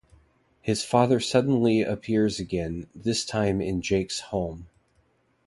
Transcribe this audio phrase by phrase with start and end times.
[0.61, 4.67] His father suddenly appears again, this time in Jake's home.